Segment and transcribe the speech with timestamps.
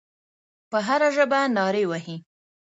[0.69, 2.17] په هره ژبه نارې وهي.